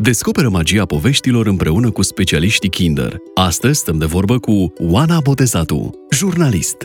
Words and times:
Descoperă 0.00 0.48
magia 0.48 0.84
poveștilor 0.84 1.46
împreună 1.46 1.90
cu 1.90 2.02
specialiștii 2.02 2.68
Kinder. 2.68 3.16
Astăzi 3.34 3.78
stăm 3.78 3.98
de 3.98 4.04
vorbă 4.04 4.38
cu 4.38 4.72
Oana 4.78 5.20
Botezatu, 5.20 5.90
jurnalist. 6.10 6.76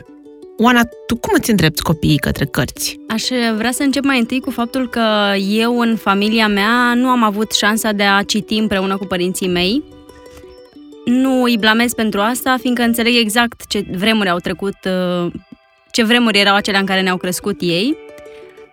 Oana, 0.57 0.81
tu 1.07 1.15
cum 1.15 1.33
îți 1.37 1.49
îndrepți 1.49 1.83
copiii 1.83 2.17
către 2.17 2.45
cărți? 2.45 2.99
Aș 3.07 3.23
vrea 3.55 3.71
să 3.71 3.83
încep 3.83 4.03
mai 4.03 4.19
întâi 4.19 4.39
cu 4.39 4.51
faptul 4.51 4.89
că 4.89 5.33
eu 5.49 5.79
în 5.79 5.95
familia 5.95 6.47
mea 6.47 6.93
nu 6.95 7.07
am 7.07 7.23
avut 7.23 7.51
șansa 7.51 7.91
de 7.91 8.03
a 8.03 8.23
citi 8.23 8.57
împreună 8.57 8.97
cu 8.97 9.05
părinții 9.05 9.47
mei. 9.47 9.83
Nu 11.05 11.43
îi 11.43 11.57
blamez 11.57 11.93
pentru 11.93 12.19
asta, 12.19 12.57
fiindcă 12.61 12.83
înțeleg 12.83 13.13
exact 13.15 13.65
ce 13.67 13.85
vremuri 13.97 14.29
au 14.29 14.37
trecut, 14.37 14.77
ce 15.91 16.03
vremuri 16.03 16.39
erau 16.39 16.55
acelea 16.55 16.79
în 16.79 16.85
care 16.85 17.01
ne-au 17.01 17.17
crescut 17.17 17.55
ei. 17.59 17.97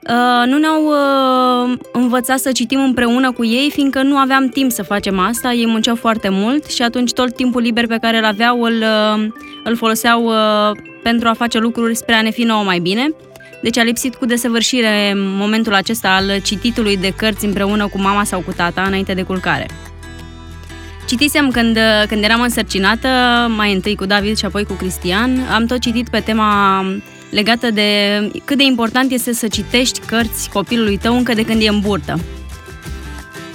Uh, 0.08 0.46
nu 0.46 0.58
ne-au 0.58 0.84
uh, 0.84 1.78
învățat 1.92 2.38
să 2.38 2.52
citim 2.52 2.80
împreună 2.80 3.32
cu 3.32 3.44
ei, 3.44 3.70
fiindcă 3.72 4.02
nu 4.02 4.16
aveam 4.16 4.48
timp 4.48 4.70
să 4.70 4.82
facem 4.82 5.18
asta, 5.18 5.52
ei 5.52 5.66
munceau 5.66 5.94
foarte 5.94 6.28
mult 6.28 6.64
și 6.64 6.82
atunci 6.82 7.12
tot 7.12 7.34
timpul 7.34 7.62
liber 7.62 7.86
pe 7.86 7.98
care 8.00 8.18
îl 8.18 8.24
aveau 8.24 8.62
îl, 8.62 8.82
uh, 8.82 9.28
îl 9.64 9.76
foloseau 9.76 10.24
uh, 10.24 10.76
pentru 11.02 11.28
a 11.28 11.32
face 11.32 11.58
lucruri 11.58 11.94
spre 11.94 12.14
a 12.14 12.22
ne 12.22 12.30
fi 12.30 12.42
nouă 12.42 12.62
mai 12.62 12.78
bine. 12.78 13.08
Deci 13.62 13.78
a 13.78 13.82
lipsit 13.82 14.14
cu 14.14 14.26
desăvârșire 14.26 15.12
momentul 15.16 15.74
acesta 15.74 16.14
al 16.14 16.40
cititului 16.42 16.96
de 16.96 17.12
cărți 17.16 17.44
împreună 17.44 17.88
cu 17.88 17.98
mama 17.98 18.24
sau 18.24 18.40
cu 18.40 18.52
tata 18.52 18.82
înainte 18.82 19.14
de 19.14 19.22
culcare. 19.22 19.66
Citisem 21.06 21.50
când, 21.50 21.78
când 22.08 22.24
eram 22.24 22.40
însărcinată, 22.40 23.08
mai 23.56 23.72
întâi 23.72 23.96
cu 23.96 24.04
David 24.04 24.36
și 24.36 24.44
apoi 24.44 24.64
cu 24.64 24.72
Cristian. 24.72 25.30
Am 25.54 25.66
tot 25.66 25.78
citit 25.78 26.08
pe 26.08 26.20
tema 26.20 26.84
legată 27.30 27.70
de 27.70 28.30
cât 28.44 28.56
de 28.56 28.64
important 28.64 29.12
este 29.12 29.32
să 29.32 29.48
citești 29.48 30.00
cărți 30.00 30.50
copilului 30.50 30.96
tău 30.98 31.16
încă 31.16 31.34
de 31.34 31.44
când 31.44 31.62
e 31.62 31.68
în 31.68 31.80
burtă. 31.80 32.20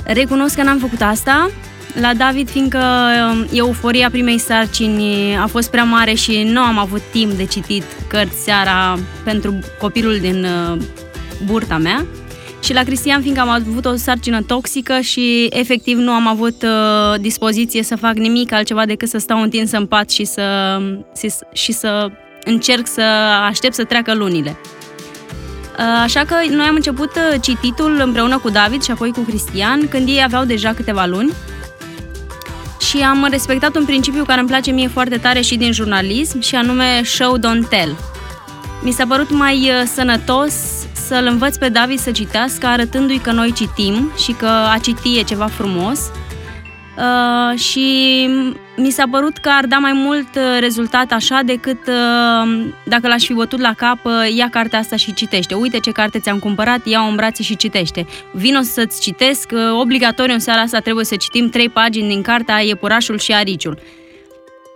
Recunosc 0.03 0.55
că 0.55 0.63
n-am 0.63 0.77
făcut 0.77 1.01
asta 1.01 1.49
la 1.99 2.13
David, 2.13 2.49
fiindcă 2.49 2.79
um, 3.31 3.47
euforia 3.53 4.09
primei 4.09 4.37
sarcini 4.37 5.37
a 5.37 5.45
fost 5.45 5.69
prea 5.69 5.83
mare 5.83 6.13
și 6.13 6.43
nu 6.43 6.59
am 6.59 6.77
avut 6.77 7.01
timp 7.11 7.31
de 7.31 7.45
citit 7.45 7.83
cărți 8.07 8.43
seara 8.43 8.99
pentru 9.23 9.59
copilul 9.79 10.17
din 10.17 10.43
uh, 10.43 10.77
burta 11.45 11.77
mea. 11.77 12.05
Și 12.63 12.73
la 12.73 12.83
Cristian, 12.83 13.21
fiindcă 13.21 13.41
am 13.41 13.49
avut 13.49 13.85
o 13.85 13.95
sarcină 13.95 14.41
toxică 14.41 14.99
și 14.99 15.47
efectiv 15.49 15.97
nu 15.97 16.11
am 16.11 16.27
avut 16.27 16.63
uh, 16.63 17.19
dispoziție 17.19 17.83
să 17.83 17.95
fac 17.95 18.13
nimic 18.13 18.51
altceva 18.51 18.85
decât 18.85 19.09
să 19.09 19.17
stau 19.17 19.41
întins 19.41 19.71
în 19.71 19.85
pat 19.85 20.09
și 20.09 20.25
să, 20.25 20.77
și 21.53 21.71
să 21.71 22.11
încerc 22.45 22.87
să 22.87 23.01
aștept 23.47 23.73
să 23.73 23.83
treacă 23.83 24.13
lunile. 24.13 24.57
Uh, 25.79 26.01
așa 26.03 26.23
că 26.23 26.35
noi 26.49 26.65
am 26.65 26.75
început 26.75 27.11
uh, 27.15 27.41
cititul 27.41 28.01
împreună 28.03 28.37
cu 28.37 28.49
David 28.49 28.83
și 28.83 28.91
apoi 28.91 29.11
cu 29.11 29.19
Cristian, 29.19 29.87
când 29.87 30.07
ei 30.07 30.23
aveau 30.23 30.43
deja 30.43 30.73
câteva 30.73 31.05
luni. 31.05 31.33
Și 32.79 32.97
am 32.97 33.27
respectat 33.29 33.75
un 33.75 33.85
principiu 33.85 34.23
care 34.23 34.39
îmi 34.39 34.49
place 34.49 34.71
mie 34.71 34.87
foarte 34.87 35.17
tare 35.17 35.41
și 35.41 35.55
din 35.55 35.71
jurnalism, 35.71 36.39
și 36.39 36.55
anume 36.55 37.01
show, 37.03 37.37
don't 37.37 37.69
tell. 37.69 37.95
Mi 38.81 38.91
s-a 38.91 39.05
părut 39.07 39.31
mai 39.31 39.55
uh, 39.55 39.87
sănătos 39.93 40.53
să-l 41.07 41.25
învăț 41.25 41.55
pe 41.55 41.69
David 41.69 41.99
să 41.99 42.11
citească, 42.11 42.67
arătându-i 42.67 43.17
că 43.17 43.31
noi 43.31 43.53
citim 43.53 44.11
și 44.23 44.31
că 44.31 44.45
a 44.45 44.77
citi 44.81 45.17
e 45.17 45.21
ceva 45.21 45.45
frumos, 45.45 45.99
Uh, 46.97 47.59
și 47.59 48.27
mi 48.77 48.89
s-a 48.89 49.03
părut 49.11 49.37
că 49.37 49.49
ar 49.49 49.65
da 49.65 49.77
mai 49.77 49.93
mult 49.93 50.35
uh, 50.35 50.57
rezultat 50.59 51.11
așa 51.11 51.41
decât 51.45 51.87
uh, 51.87 52.65
dacă 52.85 53.07
l-aș 53.07 53.25
fi 53.25 53.33
bătut 53.33 53.59
la 53.59 53.73
cap, 53.77 53.97
uh, 54.05 54.35
ia 54.35 54.49
cartea 54.49 54.79
asta 54.79 54.95
și 54.95 55.13
citește. 55.13 55.53
Uite 55.53 55.79
ce 55.79 55.91
carte 55.91 56.19
ți-am 56.19 56.39
cumpărat, 56.39 56.85
ia-o 56.85 57.07
în 57.07 57.15
brațe 57.15 57.43
și 57.43 57.55
citește. 57.55 58.05
Vino 58.31 58.61
să-ți 58.61 59.01
citesc, 59.01 59.51
uh, 59.53 59.59
obligatoriu 59.79 60.33
în 60.33 60.39
seara 60.39 60.61
asta 60.61 60.79
trebuie 60.79 61.05
să 61.05 61.15
citim 61.15 61.49
trei 61.49 61.69
pagini 61.69 62.07
din 62.07 62.21
cartea 62.21 62.61
Iepurașul 62.61 63.19
și 63.19 63.33
Ariciul. 63.33 63.79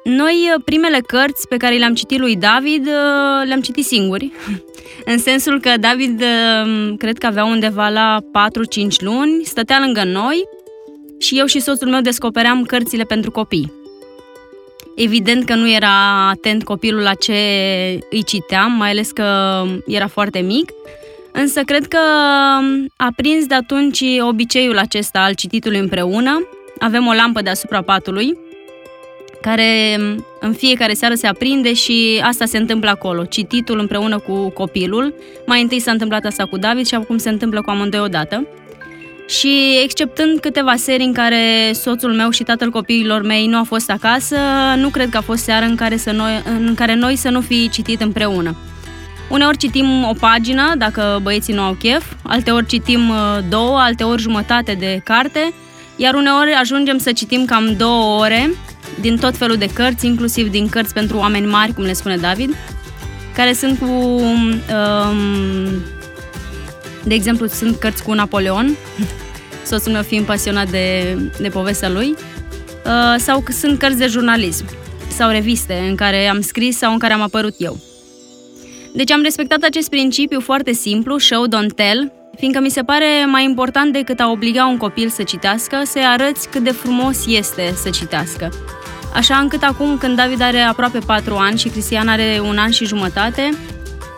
Noi, 0.04 0.52
uh, 0.56 0.62
primele 0.66 1.00
cărți 1.08 1.48
pe 1.48 1.58
care 1.58 1.76
le-am 1.76 1.94
citit 1.94 2.20
lui 2.20 2.36
David, 2.36 2.88
uh, 2.88 3.48
le-am 3.48 3.62
citit 3.62 3.86
singuri, 3.86 4.32
în 5.12 5.18
sensul 5.18 5.60
că 5.60 5.74
David, 5.80 6.24
cred 6.98 7.18
că 7.18 7.26
avea 7.26 7.46
undeva 7.46 7.90
la 7.90 8.20
4-5 8.32 9.00
luni, 9.00 9.44
stătea 9.44 9.80
lângă 9.80 10.04
noi, 10.04 10.44
și 11.20 11.38
eu 11.38 11.46
și 11.46 11.60
soțul 11.60 11.88
meu 11.88 12.02
descopeream 12.02 12.64
cărțile 12.64 13.04
pentru 13.04 13.32
copii. 13.32 13.72
Evident 14.96 15.46
că 15.46 15.56
nu 15.56 15.72
era 15.72 16.28
atent 16.30 16.64
copilul 16.64 17.02
la 17.02 17.14
ce 17.14 17.34
îi 18.10 18.24
citeam, 18.24 18.72
mai 18.72 18.90
ales 18.90 19.12
că 19.12 19.62
era 19.88 20.08
foarte 20.08 20.40
mic, 20.40 20.72
însă 21.32 21.62
cred 21.62 21.88
că 21.88 22.00
a 22.96 23.10
prins 23.16 23.46
de 23.46 23.56
atunci 23.56 24.04
obiceiul 24.20 24.78
acesta 24.78 25.20
al 25.20 25.34
cititului 25.34 25.80
împreună. 25.80 26.48
Avem 26.80 27.08
o 27.08 27.14
lampă 27.14 27.42
deasupra 27.42 27.82
patului, 27.82 28.38
care 29.42 29.98
în 30.40 30.54
fiecare 30.54 30.94
seară 30.94 31.14
se 31.14 31.28
aprinde 31.28 31.74
și 31.74 32.22
asta 32.24 32.46
se 32.46 32.58
întâmplă 32.58 32.90
acolo, 32.90 33.26
cititul 33.26 33.80
împreună 33.80 34.20
cu 34.20 34.50
copilul. 34.50 35.14
Mai 35.46 35.62
întâi 35.62 35.80
s-a 35.80 35.92
întâmplat 35.92 36.26
asta 36.26 36.46
cu 36.46 36.58
David 36.58 36.88
și 36.88 36.96
acum 36.96 37.18
se 37.18 37.30
întâmplă 37.30 37.62
cu 37.62 37.70
amândoi 37.70 38.00
odată. 38.00 38.48
Și 39.30 39.80
exceptând 39.84 40.40
câteva 40.40 40.76
serii 40.76 41.06
în 41.06 41.14
care 41.14 41.72
soțul 41.74 42.14
meu 42.14 42.30
și 42.30 42.44
tatăl 42.44 42.70
copiilor 42.70 43.22
mei 43.22 43.48
nu 43.48 43.58
a 43.58 43.64
fost 43.64 43.90
acasă, 43.90 44.38
nu 44.78 44.90
cred 44.90 45.10
că 45.10 45.18
a 45.18 45.22
fost 45.22 45.44
seară 45.44 45.66
în 45.66 45.76
care, 45.76 45.98
să 45.98 46.12
noi, 46.12 46.44
în 46.46 46.74
care 46.76 46.96
noi 46.96 47.16
să 47.16 47.30
nu 47.30 47.42
fi 47.42 47.70
citit 47.70 48.02
împreună. 48.02 48.56
Uneori 49.30 49.58
citim 49.58 50.04
o 50.04 50.14
pagină, 50.20 50.74
dacă 50.78 51.20
băieții 51.22 51.54
nu 51.54 51.62
au 51.62 51.74
chef, 51.74 52.06
alteori 52.24 52.66
citim 52.66 53.10
uh, 53.10 53.16
două, 53.50 53.80
alteori 53.80 54.22
jumătate 54.22 54.74
de 54.80 55.02
carte, 55.04 55.54
iar 55.96 56.14
uneori 56.14 56.54
ajungem 56.54 56.98
să 56.98 57.12
citim 57.12 57.46
cam 57.46 57.76
două 57.78 58.20
ore 58.20 58.50
din 59.00 59.18
tot 59.18 59.38
felul 59.38 59.56
de 59.56 59.70
cărți, 59.74 60.06
inclusiv 60.06 60.50
din 60.50 60.70
cărți 60.70 60.94
pentru 60.94 61.18
oameni 61.18 61.46
mari, 61.46 61.74
cum 61.74 61.84
le 61.84 61.94
spune 61.94 62.18
David, 62.18 62.56
care 63.36 63.54
sunt 63.54 63.80
cu 63.80 63.86
um, 63.86 64.62
de 67.04 67.14
exemplu, 67.14 67.48
sunt 67.48 67.76
cărți 67.76 68.04
cu 68.04 68.14
Napoleon, 68.14 68.78
soțul 69.66 69.92
meu 69.92 70.02
fiind 70.02 70.26
pasionat 70.26 70.70
de, 70.70 71.18
de 71.40 71.50
povestea 71.50 71.90
lui, 71.90 72.16
uh, 72.86 73.16
sau 73.18 73.44
sunt 73.50 73.80
cărți 73.80 73.98
de 73.98 74.08
jurnalism 74.08 74.66
sau 75.12 75.30
reviste 75.30 75.86
în 75.90 75.96
care 75.96 76.28
am 76.28 76.42
scris 76.42 76.78
sau 76.78 76.92
în 76.92 77.00
care 77.00 77.14
am 77.14 77.22
apărut 77.22 77.54
eu. 77.58 77.78
Deci 78.94 79.12
am 79.12 79.22
respectat 79.22 79.64
acest 79.64 79.90
principiu 79.90 80.40
foarte 80.40 80.72
simplu, 80.72 81.18
show, 81.18 81.46
don't 81.48 81.76
tell, 81.76 82.12
fiindcă 82.38 82.60
mi 82.60 82.70
se 82.70 82.82
pare 82.82 83.26
mai 83.26 83.44
important 83.44 83.94
decât 83.94 84.20
a 84.20 84.32
obliga 84.32 84.66
un 84.66 84.78
copil 84.78 85.10
să 85.10 85.24
citească, 85.24 85.82
să-i 85.86 86.06
arăți 86.06 86.50
cât 86.50 86.64
de 86.64 86.72
frumos 86.72 87.26
este 87.28 87.74
să 87.76 87.90
citească. 87.90 88.50
Așa 89.14 89.38
încât 89.38 89.64
acum, 89.64 89.98
când 89.98 90.16
David 90.16 90.42
are 90.42 90.60
aproape 90.60 91.00
4 91.00 91.36
ani 91.36 91.58
și 91.58 91.70
Cristian 91.70 92.08
are 92.08 92.42
un 92.44 92.58
an 92.58 92.72
și 92.72 92.86
jumătate, 92.86 93.50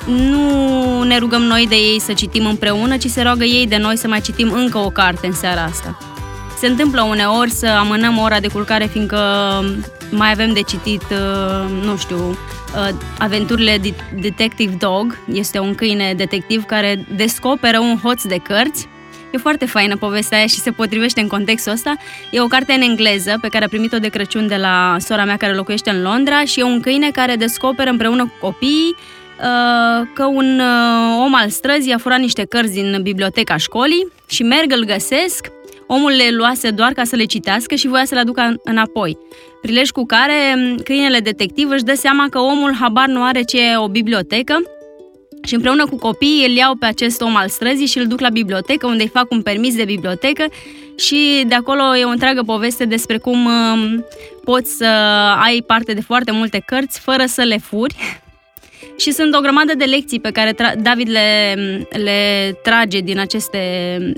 nu 0.07 1.03
ne 1.03 1.17
rugăm 1.17 1.41
noi 1.41 1.67
de 1.67 1.75
ei 1.75 1.99
să 1.99 2.13
citim 2.13 2.45
împreună, 2.45 2.97
ci 2.97 3.05
se 3.05 3.21
roagă 3.21 3.43
ei 3.43 3.67
de 3.67 3.77
noi 3.77 3.97
să 3.97 4.07
mai 4.07 4.21
citim 4.21 4.51
încă 4.51 4.77
o 4.77 4.89
carte 4.89 5.27
în 5.27 5.33
seara 5.33 5.63
asta. 5.63 5.97
Se 6.57 6.67
întâmplă 6.67 7.01
uneori 7.01 7.51
să 7.51 7.67
amânăm 7.67 8.17
ora 8.17 8.39
de 8.39 8.47
culcare 8.47 8.85
fiindcă 8.85 9.19
mai 10.11 10.31
avem 10.31 10.53
de 10.53 10.61
citit, 10.61 11.01
uh, 11.01 11.85
nu 11.85 11.97
știu, 11.97 12.17
uh, 12.17 12.89
aventurile 13.17 13.81
Detective 14.19 14.75
Dog. 14.79 15.17
Este 15.33 15.59
un 15.59 15.75
câine 15.75 16.13
detectiv 16.13 16.63
care 16.63 17.05
descoperă 17.15 17.79
un 17.79 17.99
hoț 18.03 18.23
de 18.23 18.37
cărți 18.37 18.89
E 19.31 19.37
foarte 19.37 19.65
faină 19.65 19.95
povestea 19.95 20.37
aia 20.37 20.47
și 20.47 20.59
se 20.59 20.71
potrivește 20.71 21.21
în 21.21 21.27
contextul 21.27 21.71
ăsta. 21.71 21.93
E 22.31 22.41
o 22.41 22.47
carte 22.47 22.73
în 22.73 22.81
engleză 22.81 23.37
pe 23.41 23.47
care 23.47 23.65
a 23.65 23.67
primit-o 23.67 23.97
de 23.97 24.07
Crăciun 24.07 24.47
de 24.47 24.55
la 24.55 24.95
sora 24.99 25.25
mea 25.25 25.37
care 25.37 25.53
locuiește 25.53 25.89
în 25.89 26.01
Londra 26.01 26.43
și 26.43 26.59
e 26.59 26.63
un 26.63 26.79
câine 26.79 27.11
care 27.11 27.35
descoperă 27.35 27.89
împreună 27.89 28.23
cu 28.23 28.33
copiii 28.39 28.95
Uh, 28.95 29.20
că 30.13 30.25
un 30.25 30.59
uh, 30.59 31.23
om 31.23 31.35
al 31.35 31.49
străzii 31.49 31.93
a 31.93 31.97
furat 31.97 32.19
niște 32.19 32.45
cărți 32.45 32.73
din 32.73 32.99
biblioteca 33.01 33.57
școlii 33.57 34.07
și 34.29 34.43
merg, 34.43 34.71
îl 34.71 34.83
găsesc, 34.83 35.51
omul 35.87 36.11
le 36.11 36.29
luase 36.31 36.69
doar 36.69 36.91
ca 36.91 37.03
să 37.03 37.15
le 37.15 37.23
citească 37.23 37.75
și 37.75 37.87
voia 37.87 38.05
să 38.05 38.13
le 38.13 38.19
aducă 38.19 38.55
înapoi. 38.63 39.17
Prilej 39.61 39.89
cu 39.89 40.05
care 40.05 40.33
um, 40.55 40.75
câinele 40.75 41.19
detectiv 41.19 41.69
își 41.69 41.83
dă 41.83 41.93
seama 41.93 42.27
că 42.29 42.39
omul 42.39 42.75
habar 42.79 43.07
nu 43.07 43.23
are 43.23 43.41
ce 43.41 43.71
e 43.71 43.77
o 43.77 43.87
bibliotecă 43.87 44.61
și 45.43 45.53
împreună 45.53 45.85
cu 45.85 45.95
copiii 45.95 46.45
îl 46.45 46.55
iau 46.55 46.75
pe 46.75 46.85
acest 46.85 47.21
om 47.21 47.35
al 47.35 47.47
străzii 47.47 47.85
și 47.85 47.97
îl 47.97 48.07
duc 48.07 48.19
la 48.19 48.29
bibliotecă, 48.29 48.87
unde 48.87 49.03
îi 49.03 49.09
fac 49.09 49.31
un 49.31 49.41
permis 49.41 49.75
de 49.75 49.83
bibliotecă 49.83 50.45
și 50.97 51.43
de 51.47 51.55
acolo 51.55 51.95
e 51.95 52.03
o 52.03 52.09
întreagă 52.09 52.41
poveste 52.43 52.85
despre 52.85 53.17
cum 53.17 53.45
um, 53.45 54.05
poți 54.43 54.77
să 54.77 54.85
ai 55.43 55.63
parte 55.67 55.93
de 55.93 56.01
foarte 56.01 56.31
multe 56.31 56.63
cărți 56.65 56.99
fără 56.99 57.25
să 57.25 57.41
le 57.41 57.57
furi, 57.57 57.95
și 58.97 59.11
sunt 59.11 59.35
o 59.35 59.39
grămadă 59.39 59.73
de 59.77 59.83
lecții 59.83 60.19
pe 60.19 60.31
care 60.31 60.53
tra- 60.53 60.81
David 60.81 61.09
le, 61.09 61.53
le 62.03 62.51
trage 62.63 62.99
din 62.99 63.19
aceste, 63.19 63.59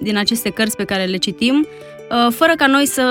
din 0.01 0.17
aceste 0.17 0.49
cărți 0.49 0.75
pe 0.75 0.83
care 0.83 1.03
le 1.03 1.17
citim, 1.17 1.67
uh, 1.67 2.33
fără 2.33 2.53
ca 2.57 2.67
noi 2.67 2.87
să 2.87 3.03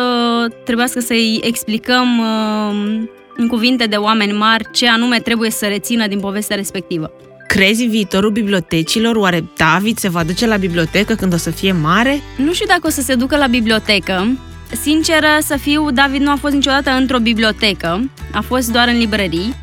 trebuiască 0.65 1.01
să-i 1.01 1.41
explicăm 1.45 2.19
uh, 2.19 3.01
în 3.37 3.47
cuvinte 3.47 3.85
de 3.85 3.97
oameni 3.97 4.33
mari 4.33 4.65
ce 4.73 4.89
anume 4.89 5.19
trebuie 5.19 5.51
să 5.51 5.67
rețină 5.67 6.07
din 6.07 6.21
povestea 6.21 6.57
respectivă. 6.57 7.13
Crezi 7.47 7.85
viitorul 7.85 8.31
bibliotecilor? 8.31 9.17
Oare 9.17 9.45
David 9.57 9.99
se 9.99 10.09
va 10.09 10.23
duce 10.23 10.47
la 10.47 10.57
bibliotecă 10.57 11.15
când 11.15 11.33
o 11.33 11.37
să 11.37 11.51
fie 11.51 11.73
mare? 11.73 12.21
Nu 12.37 12.53
știu 12.53 12.67
dacă 12.67 12.87
o 12.87 12.91
să 12.91 13.01
se 13.01 13.15
ducă 13.15 13.37
la 13.37 13.47
bibliotecă, 13.47 14.37
Sinceră 14.81 15.39
să 15.41 15.57
fiu, 15.57 15.91
David 15.91 16.21
nu 16.21 16.31
a 16.31 16.37
fost 16.41 16.55
niciodată 16.55 16.91
într-o 16.91 17.19
bibliotecă, 17.19 18.11
a 18.33 18.41
fost 18.41 18.73
doar 18.73 18.89
în 18.89 18.99
librării, 18.99 19.55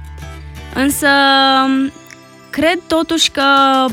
însă 0.73 1.07
cred 2.49 2.79
totuși 2.87 3.29
că 3.29 3.43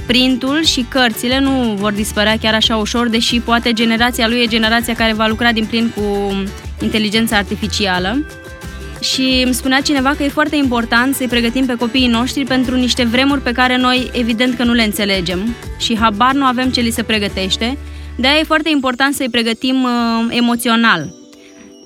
printul 0.06 0.64
și 0.64 0.87
cărțile 0.88 1.38
nu 1.38 1.75
vor 1.75 1.93
dispărea 1.93 2.37
chiar 2.40 2.55
așa 2.55 2.76
ușor, 2.76 3.08
deși 3.08 3.40
poate 3.40 3.73
generația 3.73 4.28
lui 4.28 4.43
e 4.43 4.46
generația 4.46 4.94
care 4.94 5.12
va 5.12 5.26
lucra 5.26 5.52
din 5.52 5.64
plin 5.64 5.93
cu 5.94 6.34
inteligența 6.81 7.37
artificială. 7.37 8.26
Și 9.00 9.43
îmi 9.44 9.55
spunea 9.55 9.81
cineva 9.81 10.14
că 10.17 10.23
e 10.23 10.28
foarte 10.28 10.56
important 10.56 11.14
să-i 11.14 11.28
pregătim 11.28 11.67
pe 11.67 11.75
copiii 11.75 12.06
noștri 12.06 12.44
pentru 12.44 12.76
niște 12.76 13.05
vremuri 13.05 13.40
pe 13.40 13.52
care 13.52 13.76
noi 13.76 14.11
evident 14.12 14.56
că 14.56 14.64
nu 14.64 14.73
le 14.73 14.82
înțelegem 14.82 15.55
și 15.78 15.99
habar 15.99 16.32
nu 16.32 16.44
avem 16.44 16.70
ce 16.70 16.81
li 16.81 16.90
se 16.90 17.02
pregătește. 17.02 17.78
De 18.17 18.26
aia 18.26 18.38
e 18.38 18.44
foarte 18.44 18.69
important 18.69 19.14
să-i 19.14 19.31
pregătim 19.31 19.82
uh, 19.82 20.26
emoțional. 20.28 21.14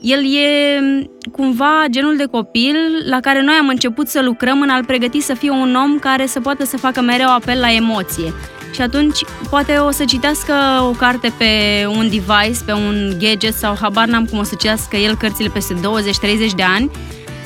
El 0.00 0.18
e 0.18 1.08
cumva 1.32 1.84
genul 1.90 2.16
de 2.16 2.24
copil 2.24 2.76
la 3.08 3.20
care 3.20 3.42
noi 3.42 3.54
am 3.60 3.68
început 3.68 4.08
să 4.08 4.22
lucrăm 4.22 4.60
în 4.60 4.68
a-l 4.68 4.84
pregăti 4.84 5.20
să 5.20 5.34
fie 5.34 5.50
un 5.50 5.74
om 5.74 5.98
care 5.98 6.26
să 6.26 6.40
poată 6.40 6.64
să 6.64 6.76
facă 6.76 7.00
mereu 7.00 7.28
apel 7.28 7.60
la 7.60 7.72
emoție. 7.72 8.34
Și 8.74 8.80
atunci 8.80 9.18
poate 9.50 9.76
o 9.76 9.90
să 9.90 10.04
citească 10.04 10.52
o 10.80 10.90
carte 10.90 11.32
pe 11.38 11.46
un 11.86 12.08
device, 12.08 12.64
pe 12.66 12.72
un 12.72 13.12
gadget 13.18 13.54
sau 13.54 13.76
habar 13.80 14.06
n-am 14.06 14.24
cum 14.24 14.38
o 14.38 14.42
să 14.42 14.54
citească 14.58 14.96
el 14.96 15.16
cărțile 15.16 15.48
peste 15.48 15.74
20-30 15.74 15.78
de 16.56 16.62
ani, 16.62 16.90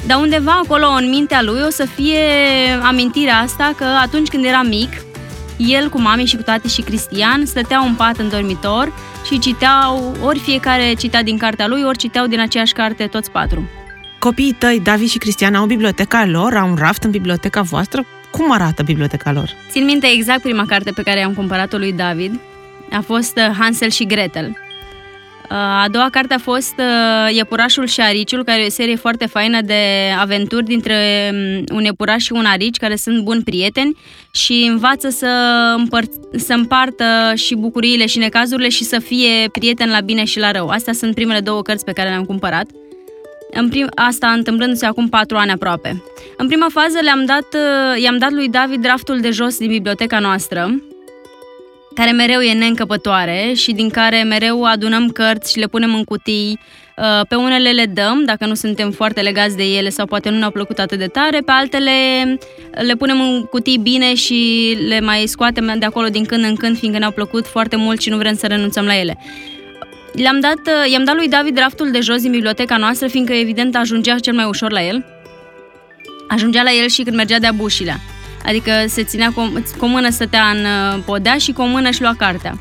dar 0.06 0.20
undeva 0.20 0.60
acolo 0.64 0.86
în 0.98 1.08
mintea 1.08 1.42
lui 1.42 1.60
o 1.66 1.70
să 1.70 1.86
fie 1.94 2.20
amintirea 2.82 3.38
asta 3.38 3.74
că 3.76 3.84
atunci 3.84 4.28
când 4.28 4.44
era 4.44 4.62
mic, 4.62 4.90
el 5.56 5.88
cu 5.88 6.00
mami 6.00 6.24
și 6.24 6.36
cu 6.36 6.42
tati 6.42 6.74
și 6.74 6.82
Cristian 6.82 7.46
stăteau 7.46 7.86
în 7.86 7.94
pat 7.94 8.16
în 8.16 8.28
dormitor 8.28 8.92
și 9.26 9.38
citeau, 9.38 10.16
ori 10.22 10.38
fiecare 10.38 10.94
citea 10.98 11.22
din 11.22 11.38
cartea 11.38 11.66
lui, 11.66 11.82
ori 11.82 11.98
citeau 11.98 12.26
din 12.26 12.40
aceeași 12.40 12.72
carte 12.72 13.06
toți 13.06 13.30
patru. 13.30 13.68
Copiii 14.18 14.52
tăi, 14.52 14.80
David 14.80 15.08
și 15.08 15.18
Cristian, 15.18 15.54
au 15.54 15.66
biblioteca 15.66 16.26
lor? 16.26 16.54
Au 16.56 16.68
un 16.68 16.76
raft 16.76 17.02
în 17.02 17.10
biblioteca 17.10 17.62
voastră? 17.62 18.06
Cum 18.30 18.52
arată 18.52 18.82
biblioteca 18.82 19.32
lor? 19.32 19.50
Țin 19.70 19.84
minte 19.84 20.06
exact 20.06 20.42
prima 20.42 20.64
carte 20.66 20.90
pe 20.90 21.02
care 21.02 21.22
am 21.22 21.34
cumpărat-o 21.34 21.76
lui 21.76 21.92
David. 21.92 22.40
A 22.92 23.00
fost 23.00 23.36
uh, 23.36 23.56
Hansel 23.58 23.90
și 23.90 24.06
Gretel. 24.06 24.63
Uh, 25.50 25.56
a 25.56 25.86
doua 25.90 26.08
carte 26.10 26.34
a 26.34 26.38
fost 26.38 26.74
uh, 26.78 27.34
Iepurașul 27.34 27.86
și 27.86 28.00
Ariciul, 28.00 28.44
care 28.44 28.62
e 28.62 28.66
o 28.66 28.70
serie 28.70 28.96
foarte 28.96 29.26
faină 29.26 29.60
de 29.60 29.82
aventuri 30.18 30.64
dintre 30.64 31.30
um, 31.32 31.76
un 31.76 31.84
iepuraș 31.84 32.22
și 32.22 32.32
un 32.32 32.44
arici, 32.44 32.76
care 32.76 32.96
sunt 32.96 33.22
buni 33.22 33.42
prieteni 33.42 33.96
și 34.30 34.66
învață 34.70 35.08
să, 35.08 35.28
împăr- 35.78 36.36
să 36.36 36.52
împartă 36.52 37.04
și 37.34 37.54
bucuriile 37.54 38.06
și 38.06 38.18
necazurile 38.18 38.68
și 38.68 38.84
să 38.84 38.98
fie 38.98 39.48
prieten 39.52 39.90
la 39.90 40.00
bine 40.00 40.24
și 40.24 40.38
la 40.38 40.50
rău. 40.50 40.68
Astea 40.68 40.92
sunt 40.92 41.14
primele 41.14 41.40
două 41.40 41.62
cărți 41.62 41.84
pe 41.84 41.92
care 41.92 42.08
le-am 42.08 42.24
cumpărat. 42.24 42.66
În 43.50 43.68
prim, 43.68 43.88
asta 43.94 44.28
întâmplându-se 44.28 44.86
acum 44.86 45.08
patru 45.08 45.36
ani 45.36 45.50
aproape. 45.50 46.02
În 46.36 46.46
prima 46.46 46.66
fază 46.70 46.98
le-am 47.02 47.24
dat, 47.24 47.46
uh, 47.54 48.02
i-am 48.02 48.18
dat 48.18 48.30
lui 48.32 48.48
David 48.48 48.82
draftul 48.82 49.20
de 49.20 49.30
jos 49.30 49.58
din 49.58 49.68
biblioteca 49.68 50.18
noastră, 50.18 50.74
care 51.94 52.10
mereu 52.10 52.40
e 52.40 52.52
neîncăpătoare 52.52 53.52
și 53.54 53.72
din 53.72 53.88
care 53.88 54.22
mereu 54.22 54.64
adunăm 54.64 55.08
cărți 55.08 55.52
și 55.52 55.58
le 55.58 55.66
punem 55.66 55.94
în 55.94 56.04
cutii. 56.04 56.58
Uh, 56.96 57.20
pe 57.28 57.34
unele 57.34 57.70
le 57.70 57.84
dăm, 57.84 58.22
dacă 58.24 58.46
nu 58.46 58.54
suntem 58.54 58.90
foarte 58.90 59.20
legați 59.20 59.56
de 59.56 59.64
ele 59.64 59.88
sau 59.88 60.06
poate 60.06 60.30
nu 60.30 60.38
ne-au 60.38 60.50
plăcut 60.50 60.78
atât 60.78 60.98
de 60.98 61.06
tare, 61.06 61.40
pe 61.40 61.50
altele 61.50 61.90
le 62.70 62.94
punem 62.94 63.20
în 63.20 63.44
cutii 63.44 63.78
bine 63.78 64.14
și 64.14 64.74
le 64.88 65.00
mai 65.00 65.26
scoatem 65.26 65.74
de 65.78 65.84
acolo 65.84 66.08
din 66.08 66.24
când 66.24 66.44
în 66.44 66.54
când, 66.54 66.78
fiindcă 66.78 66.98
ne-au 66.98 67.10
plăcut 67.10 67.46
foarte 67.46 67.76
mult 67.76 68.00
și 68.00 68.08
nu 68.08 68.16
vrem 68.16 68.34
să 68.34 68.46
renunțăm 68.46 68.84
la 68.84 68.98
ele. 68.98 69.18
Le-am 70.12 70.40
dat, 70.40 70.58
uh, 70.66 70.90
i-am 70.90 71.04
dat 71.04 71.14
lui 71.14 71.28
David 71.28 71.54
draftul 71.54 71.90
de 71.90 72.00
jos 72.00 72.22
din 72.22 72.30
biblioteca 72.30 72.76
noastră, 72.76 73.06
fiindcă 73.08 73.32
evident 73.32 73.76
ajungea 73.76 74.18
cel 74.18 74.34
mai 74.34 74.44
ușor 74.44 74.70
la 74.70 74.82
el. 74.82 75.04
Ajungea 76.28 76.62
la 76.62 76.72
el 76.72 76.88
și 76.88 77.02
când 77.02 77.16
mergea 77.16 77.38
de-a 77.38 77.52
bușilea. 77.52 77.96
Adică 78.44 78.70
se 78.86 79.04
ținea 79.04 79.30
cu, 79.34 79.62
cu 79.78 79.84
o 79.84 79.88
mână 79.88 80.10
stătea 80.10 80.44
în 80.44 80.58
uh, 80.58 81.02
podea 81.04 81.36
și 81.36 81.52
cu 81.52 81.62
o 81.62 81.66
mână 81.66 81.90
și 81.90 82.00
lua 82.00 82.14
cartea. 82.18 82.58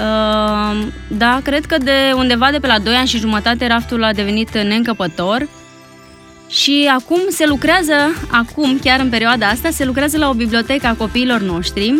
Uh, 0.00 0.86
da, 1.08 1.40
cred 1.42 1.64
că 1.66 1.78
de 1.78 2.12
undeva 2.14 2.50
de 2.50 2.58
pe 2.58 2.66
la 2.66 2.78
2 2.78 2.94
ani 2.94 3.08
și 3.08 3.18
jumătate 3.18 3.66
raftul 3.66 4.04
a 4.04 4.12
devenit 4.12 4.58
neîncăpător 4.58 5.48
și 6.48 6.90
acum 6.94 7.20
se 7.28 7.46
lucrează, 7.46 7.92
acum, 8.30 8.78
chiar 8.78 9.00
în 9.00 9.08
perioada 9.08 9.46
asta, 9.46 9.70
se 9.70 9.84
lucrează 9.84 10.18
la 10.18 10.28
o 10.28 10.32
bibliotecă 10.32 10.86
a 10.86 10.94
copiilor 10.94 11.40
noștri 11.40 11.94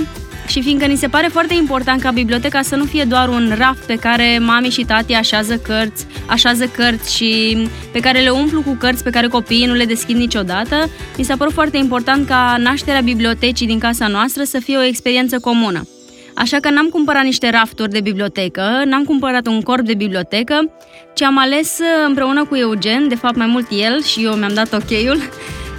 și 0.48 0.62
fiindcă 0.62 0.86
ni 0.86 0.96
se 0.96 1.08
pare 1.08 1.26
foarte 1.26 1.54
important 1.54 2.00
ca 2.00 2.10
biblioteca 2.10 2.62
să 2.62 2.76
nu 2.76 2.84
fie 2.84 3.04
doar 3.04 3.28
un 3.28 3.54
raft 3.58 3.86
pe 3.86 3.94
care 3.94 4.38
mami 4.38 4.70
și 4.70 4.84
tati 4.84 5.14
așează 5.14 5.56
cărți, 5.56 6.06
așează 6.26 6.66
cărți 6.66 7.16
și 7.16 7.56
pe 7.92 8.00
care 8.00 8.20
le 8.20 8.30
umplu 8.30 8.62
cu 8.62 8.76
cărți 8.80 9.02
pe 9.02 9.10
care 9.10 9.26
copiii 9.26 9.66
nu 9.66 9.74
le 9.74 9.84
deschid 9.84 10.16
niciodată, 10.16 10.90
mi 11.16 11.24
s-a 11.24 11.36
părut 11.36 11.52
foarte 11.52 11.76
important 11.76 12.26
ca 12.26 12.56
nașterea 12.58 13.00
bibliotecii 13.00 13.66
din 13.66 13.78
casa 13.78 14.06
noastră 14.06 14.42
să 14.42 14.58
fie 14.58 14.76
o 14.76 14.82
experiență 14.82 15.38
comună. 15.38 15.86
Așa 16.34 16.58
că 16.60 16.70
n-am 16.70 16.88
cumpărat 16.88 17.22
niște 17.22 17.50
rafturi 17.50 17.90
de 17.90 18.00
bibliotecă, 18.00 18.82
n-am 18.84 19.04
cumpărat 19.04 19.46
un 19.46 19.60
corp 19.60 19.84
de 19.84 19.94
bibliotecă, 19.94 20.70
ci 21.14 21.22
am 21.22 21.38
ales 21.38 21.78
împreună 22.06 22.44
cu 22.44 22.56
Eugen, 22.56 23.08
de 23.08 23.14
fapt 23.14 23.36
mai 23.36 23.46
mult 23.46 23.66
el 23.70 24.02
și 24.02 24.24
eu 24.24 24.32
mi-am 24.32 24.54
dat 24.54 24.72
ok-ul, 24.72 25.18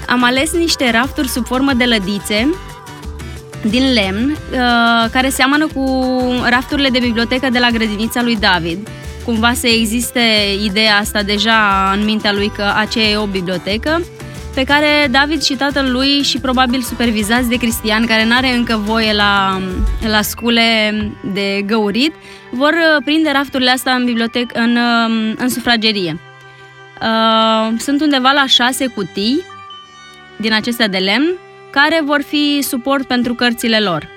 am 0.08 0.24
ales 0.24 0.54
niște 0.54 0.92
rafturi 0.92 1.28
sub 1.28 1.46
formă 1.46 1.74
de 1.74 1.86
lădițe, 1.86 2.50
din 3.64 3.94
lemn, 3.94 4.32
uh, 4.32 5.10
care 5.12 5.30
seamănă 5.30 5.68
cu 5.74 6.14
rafturile 6.50 6.90
de 6.90 7.00
bibliotecă 7.00 7.50
de 7.50 7.60
la 7.60 7.70
grădinița 7.70 8.22
lui 8.24 8.36
David. 8.36 8.88
Cumva 9.26 9.54
să 9.54 9.68
existe 9.68 10.22
ideea 10.64 10.96
asta 10.96 11.24
deja 11.24 11.92
în 11.96 12.06
mintea 12.06 12.34
lui 12.34 12.52
că 12.56 12.74
aceea 12.76 13.06
e 13.06 13.18
o 13.18 13.26
bibliotecă, 13.26 14.02
pe 14.54 14.64
care 14.64 15.08
David 15.12 15.42
și 15.42 15.56
tatăl 15.56 15.92
lui 15.92 16.22
și 16.22 16.40
probabil 16.40 16.82
supervizați 16.82 17.50
de 17.50 17.56
Cristian, 17.56 18.06
care 18.06 18.26
nu 18.26 18.36
are 18.36 18.56
încă 18.56 18.82
voie 18.86 19.14
la, 19.14 19.62
la 20.10 20.22
scule 20.22 20.94
de 21.34 21.64
găurit, 21.66 22.14
vor 22.52 22.74
uh, 22.74 23.04
prinde 23.06 23.32
rafturile 23.32 23.72
astea 23.72 23.94
în 23.94 24.06
bibliotecă, 24.06 24.60
în, 24.60 24.78
um, 24.78 25.36
în 25.38 25.50
sufragerie. 25.50 26.20
Uh, 27.02 27.74
sunt 27.78 28.02
undeva 28.02 28.32
la 28.32 28.46
șase 28.48 28.88
cutii 28.88 29.44
din 30.38 30.54
acestea 30.54 30.88
de 30.88 30.98
lemn, 30.98 31.30
care 31.72 32.02
vor 32.06 32.22
fi 32.22 32.62
suport 32.62 33.08
pentru 33.08 33.34
cărțile 33.34 33.80
lor. 33.80 34.08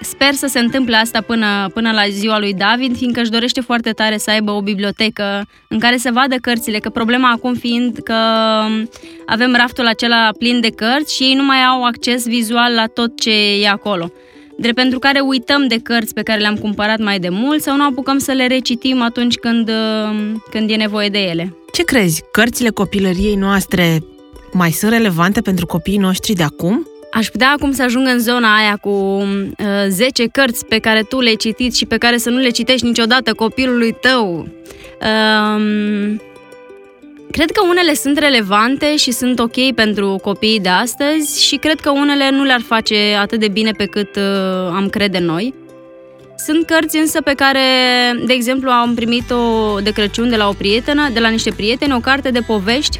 Sper 0.00 0.34
să 0.34 0.46
se 0.46 0.58
întâmple 0.58 0.96
asta 0.96 1.20
până, 1.20 1.70
până 1.74 1.90
la 1.90 2.08
ziua 2.08 2.38
lui 2.38 2.54
David, 2.54 2.96
fiindcă 2.96 3.20
își 3.20 3.30
dorește 3.30 3.60
foarte 3.60 3.90
tare 3.90 4.18
să 4.18 4.30
aibă 4.30 4.50
o 4.50 4.62
bibliotecă 4.62 5.46
în 5.68 5.78
care 5.78 5.96
să 5.96 6.10
vadă 6.12 6.36
cărțile, 6.36 6.78
că 6.78 6.88
problema 6.88 7.30
acum 7.30 7.54
fiind 7.54 7.98
că 8.04 8.14
avem 9.26 9.54
raftul 9.56 9.86
acela 9.86 10.30
plin 10.38 10.60
de 10.60 10.70
cărți 10.70 11.14
și 11.14 11.22
ei 11.22 11.34
nu 11.34 11.44
mai 11.44 11.62
au 11.62 11.84
acces 11.84 12.26
vizual 12.26 12.74
la 12.74 12.86
tot 12.86 13.20
ce 13.20 13.60
e 13.62 13.68
acolo. 13.68 14.12
Drept 14.58 14.76
pentru 14.76 14.98
care 14.98 15.20
uităm 15.20 15.66
de 15.66 15.78
cărți 15.82 16.14
pe 16.14 16.22
care 16.22 16.40
le-am 16.40 16.56
cumpărat 16.56 16.98
mai 16.98 17.18
de 17.18 17.28
mult 17.28 17.62
sau 17.62 17.76
nu 17.76 17.84
apucăm 17.84 18.18
să 18.18 18.32
le 18.32 18.46
recitim 18.46 19.02
atunci 19.02 19.34
când, 19.34 19.70
când 20.50 20.70
e 20.70 20.74
nevoie 20.74 21.08
de 21.08 21.18
ele. 21.18 21.56
Ce 21.72 21.82
crezi? 21.82 22.22
Cărțile 22.32 22.68
copilăriei 22.68 23.34
noastre 23.34 23.98
mai 24.52 24.70
sunt 24.70 24.92
relevante 24.92 25.40
pentru 25.40 25.66
copiii 25.66 25.98
noștri 25.98 26.32
de 26.32 26.42
acum? 26.42 26.86
Aș 27.12 27.26
putea 27.26 27.50
acum 27.50 27.72
să 27.72 27.82
ajung 27.82 28.06
în 28.06 28.18
zona 28.18 28.56
aia 28.56 28.76
cu 28.80 28.88
uh, 28.90 29.86
10 29.88 30.26
cărți 30.26 30.66
pe 30.66 30.78
care 30.78 31.02
tu 31.02 31.20
le-ai 31.20 31.36
citit 31.36 31.74
și 31.74 31.86
pe 31.86 31.96
care 31.96 32.18
să 32.18 32.30
nu 32.30 32.38
le 32.38 32.48
citești 32.48 32.86
niciodată 32.86 33.32
copilului 33.32 33.96
tău. 34.00 34.48
Uh, 35.00 36.14
cred 37.30 37.50
că 37.50 37.66
unele 37.68 37.94
sunt 37.94 38.18
relevante 38.18 38.96
și 38.96 39.10
sunt 39.10 39.38
ok 39.38 39.72
pentru 39.74 40.18
copiii 40.22 40.60
de 40.60 40.68
astăzi 40.68 41.44
și 41.44 41.56
cred 41.56 41.80
că 41.80 41.90
unele 41.90 42.30
nu 42.30 42.44
le-ar 42.44 42.62
face 42.66 42.96
atât 43.20 43.40
de 43.40 43.48
bine 43.48 43.70
pe 43.70 43.84
cât 43.84 44.16
uh, 44.16 44.72
am 44.74 44.88
crede 44.90 45.18
noi. 45.18 45.54
Sunt 46.36 46.66
cărți 46.66 46.96
însă 46.96 47.20
pe 47.20 47.32
care, 47.32 47.60
de 48.26 48.32
exemplu, 48.32 48.70
am 48.70 48.94
primit-o 48.94 49.78
de 49.82 49.90
Crăciun 49.90 50.28
de 50.28 50.36
la 50.36 50.48
o 50.48 50.52
prietenă, 50.52 51.08
de 51.12 51.20
la 51.20 51.28
niște 51.28 51.50
prieteni, 51.50 51.92
o 51.92 52.00
carte 52.00 52.30
de 52.30 52.40
povești 52.40 52.98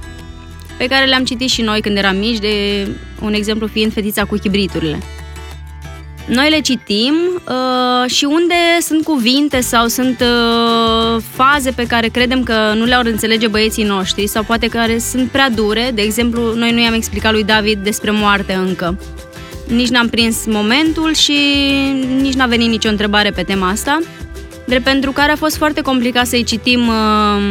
pe 0.79 0.87
care 0.87 1.05
le-am 1.05 1.25
citit 1.25 1.49
și 1.49 1.63
noi 1.63 1.81
când 1.81 1.97
eram 1.97 2.17
mici, 2.17 2.39
de 2.39 2.87
un 3.21 3.33
exemplu 3.33 3.67
fiind 3.67 3.93
Fetița 3.93 4.25
cu 4.25 4.37
chibriturile. 4.37 4.99
Noi 6.29 6.51
le 6.51 6.61
citim 6.61 7.15
uh, 7.49 8.11
și 8.11 8.25
unde 8.25 8.55
sunt 8.81 9.05
cuvinte 9.05 9.61
sau 9.61 9.87
sunt 9.87 10.21
uh, 10.21 11.23
faze 11.31 11.71
pe 11.71 11.87
care 11.87 12.09
credem 12.09 12.43
că 12.43 12.73
nu 12.77 12.85
le-au 12.85 13.03
înțelege 13.05 13.47
băieții 13.47 13.85
noștri 13.85 14.27
sau 14.27 14.43
poate 14.43 14.67
care 14.67 14.99
sunt 14.99 15.31
prea 15.31 15.51
dure, 15.51 15.91
de 15.95 16.03
exemplu, 16.03 16.55
noi 16.55 16.73
nu 16.73 16.81
i-am 16.81 16.95
explicat 16.95 17.33
lui 17.33 17.45
David 17.45 17.79
despre 17.79 18.11
moarte 18.11 18.53
încă. 18.53 18.99
Nici 19.69 19.89
n-am 19.89 20.09
prins 20.09 20.47
momentul 20.47 21.15
și 21.15 21.39
nici 22.21 22.35
n-a 22.35 22.47
venit 22.47 22.69
nicio 22.69 22.89
întrebare 22.89 23.31
pe 23.31 23.43
tema 23.43 23.69
asta, 23.69 23.99
drept 24.67 24.85
pentru 24.85 25.13
care 25.13 25.33
a 25.33 25.37
fost 25.37 25.57
foarte 25.57 25.81
complicat 25.81 26.27
să-i 26.27 26.45
citim 26.45 26.89
uh, 26.89 27.43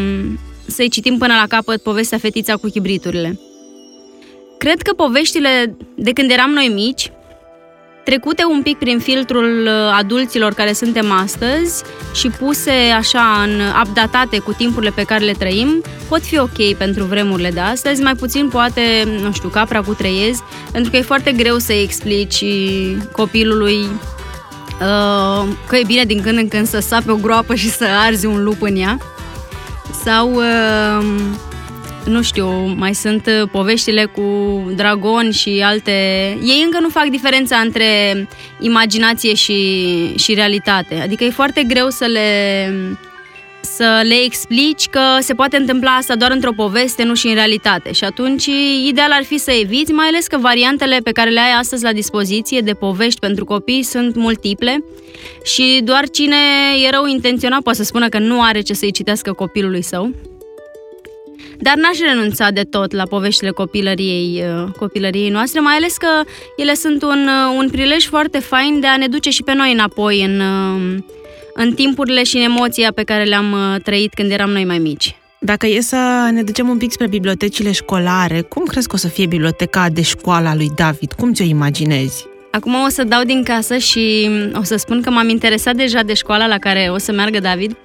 să-i 0.68 0.90
citim 0.90 1.18
până 1.18 1.34
la 1.34 1.48
capăt 1.48 1.82
povestea 1.82 2.18
Fetița 2.18 2.56
cu 2.56 2.68
chibriturile. 2.68 3.40
Cred 4.58 4.82
că 4.82 4.94
poveștile 4.94 5.76
de 5.96 6.12
când 6.12 6.32
eram 6.32 6.52
noi 6.52 6.72
mici 6.74 7.12
trecute 8.10 8.44
un 8.46 8.62
pic 8.62 8.78
prin 8.78 9.00
filtrul 9.00 9.62
uh, 9.66 9.98
adulților 9.98 10.54
care 10.54 10.74
suntem 10.74 11.12
astăzi 11.12 11.84
și 12.14 12.30
puse 12.30 12.72
așa 12.98 13.46
în 13.46 13.62
updatate 13.86 14.40
cu 14.40 14.52
timpurile 14.52 14.92
pe 14.96 15.04
care 15.04 15.26
le 15.26 15.32
trăim, 15.32 15.84
pot 16.10 16.22
fi 16.22 16.40
ok 16.40 16.74
pentru 16.78 17.04
vremurile 17.04 17.50
de 17.50 17.60
astăzi, 17.60 18.02
mai 18.02 18.16
puțin 18.16 18.50
poate, 18.50 18.82
nu 19.22 19.32
știu, 19.32 19.50
capra 19.50 19.82
cu 19.82 19.94
treiezi, 19.94 20.42
pentru 20.72 20.92
că 20.92 20.98
e 20.98 21.02
foarte 21.02 21.32
greu 21.32 21.58
să 21.58 21.74
explici 21.74 22.44
copilului 23.12 23.78
uh, 24.82 25.48
că 25.68 25.76
e 25.76 25.84
bine 25.86 26.04
din 26.04 26.22
când 26.22 26.38
în 26.38 26.48
când 26.48 26.68
să 26.68 26.80
sape 26.80 27.12
o 27.12 27.16
groapă 27.16 27.56
și 27.56 27.70
să 27.70 27.86
arzi 28.06 28.26
un 28.26 28.44
lup 28.44 28.62
în 28.62 28.76
ea. 28.76 28.98
Sau 30.04 30.34
uh, 30.34 31.06
nu 32.06 32.22
știu, 32.22 32.48
mai 32.76 32.96
sunt 32.96 33.26
uh, 33.42 33.50
poveștile 33.52 34.06
cu 34.06 34.22
dragoni 34.76 35.34
și 35.34 35.62
alte... 35.64 35.92
Ei 36.44 36.62
încă 36.66 36.80
nu 36.80 36.90
fac 36.90 37.06
diferența 37.06 37.58
între 37.58 38.28
imaginație 38.60 39.34
și, 39.34 40.14
și 40.18 40.34
realitate. 40.34 40.96
Adică 40.96 41.24
e 41.24 41.30
foarte 41.30 41.64
greu 41.64 41.90
să 41.90 42.06
le, 42.06 42.70
să 43.62 44.02
le 44.04 44.16
explici 44.24 44.86
că 44.88 45.02
se 45.20 45.34
poate 45.34 45.58
întâmpla 45.58 45.96
asta 45.96 46.16
doar 46.16 46.32
într-o 46.32 46.54
poveste, 46.56 47.04
nu 47.04 47.14
și 47.14 47.28
în 47.28 47.34
realitate. 47.34 47.92
Și 47.92 48.04
atunci, 48.04 48.46
ideal 48.86 49.12
ar 49.12 49.24
fi 49.24 49.38
să 49.38 49.52
eviți, 49.52 49.92
mai 49.92 50.08
ales 50.08 50.28
că 50.28 50.38
variantele 50.38 51.00
pe 51.04 51.12
care 51.12 51.30
le 51.30 51.40
ai 51.40 51.60
astăzi 51.60 51.84
la 51.84 51.94
dispoziție 51.94 52.60
de 52.60 52.74
povești 52.74 53.20
pentru 53.20 53.46
copii 53.46 53.84
sunt 53.84 54.16
multiple 54.16 54.84
și 55.44 55.82
doar 55.84 56.10
cine 56.10 56.36
e 56.86 56.90
rău 56.90 57.06
intenționat 57.06 57.62
poate 57.62 57.78
să 57.78 57.84
spună 57.84 58.10
că 58.10 58.20
nu 58.20 58.42
are 58.42 58.62
ce 58.62 58.74
să-i 58.74 58.92
citească 58.92 59.34
copilului 59.34 59.82
său. 59.82 60.12
Dar 61.60 61.76
n-aș 61.76 62.00
renunța 62.00 62.52
de 62.52 62.62
tot 62.62 62.92
la 62.92 63.04
poveștile 63.04 63.50
copilăriei, 63.50 64.44
uh, 64.64 64.72
copilăriei 64.78 65.30
noastre, 65.30 65.60
mai 65.60 65.76
ales 65.76 65.98
că 65.98 66.08
ele 66.56 66.74
sunt 66.74 67.02
un, 67.04 67.28
uh, 67.28 67.56
un 67.58 67.70
prilej 67.70 68.06
foarte 68.06 68.40
fain 68.40 68.80
de 68.80 68.88
a 68.88 68.98
ne 68.98 69.08
duce 69.08 69.30
și 69.30 69.44
pe 69.44 69.54
noi 69.54 69.72
înapoi 69.72 70.24
în, 70.24 70.40
uh, 70.40 70.98
în 71.58 71.74
timpurile 71.74 72.24
și 72.24 72.38
în 72.38 72.44
emoția 72.44 72.92
pe 72.92 73.04
care 73.04 73.24
le-am 73.24 73.80
trăit 73.84 74.14
când 74.14 74.32
eram 74.32 74.50
noi 74.50 74.66
mai 74.66 74.78
mici. 74.78 75.16
Dacă 75.40 75.68
e 75.68 75.82
să 75.82 76.30
ne 76.32 76.44
ducem 76.44 76.70
un 76.70 76.78
pic 76.78 76.92
spre 76.92 77.08
bibliotecile 77.08 77.72
școlare, 77.72 78.42
cum 78.42 78.66
crezi 78.66 78.88
că 78.88 78.96
o 78.96 78.98
să 78.98 79.08
fie 79.08 79.26
biblioteca 79.26 79.90
de 79.90 80.02
școală 80.02 80.48
a 80.48 80.56
lui 80.56 80.72
David? 80.76 81.12
Cum 81.14 81.34
ți-o 81.34 81.46
imaginezi? 81.46 82.26
Acum 82.52 82.74
o 82.86 82.90
să 82.90 83.04
dau 83.04 83.24
din 83.24 83.44
casă 83.44 83.78
și 83.78 84.30
o 84.54 84.64
să 84.64 84.76
spun 84.76 85.02
că 85.02 85.10
m-am 85.10 85.30
interesat 85.30 85.76
deja 85.76 86.02
de 86.02 86.14
școala 86.14 86.48
la 86.48 86.58
care 86.58 86.90
o 86.92 86.98
să 86.98 87.12
meargă 87.12 87.40
David 87.40 87.78